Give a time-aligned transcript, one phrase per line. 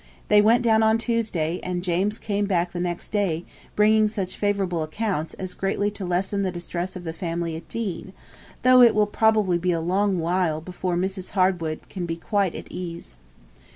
[0.29, 4.81] They went down on Tuesday, and James came back the next day, bringing such favourable
[4.81, 8.11] accounts as greatly to lessen the distress of the family at Deane,
[8.63, 11.29] though it will probably be a long while before Mrs.
[11.37, 13.13] Harwood can be quite at ease.